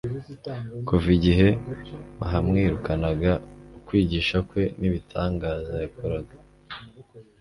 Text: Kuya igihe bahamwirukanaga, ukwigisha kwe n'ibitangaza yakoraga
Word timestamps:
Kuya 0.87 1.09
igihe 1.17 1.47
bahamwirukanaga, 2.19 3.31
ukwigisha 3.77 4.37
kwe 4.49 4.63
n'ibitangaza 4.79 5.73
yakoraga 5.83 6.35